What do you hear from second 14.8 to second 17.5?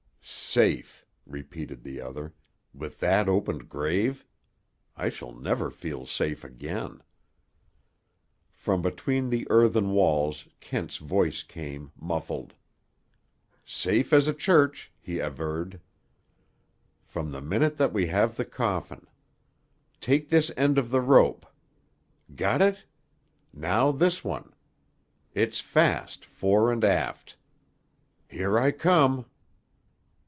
he averred, "from the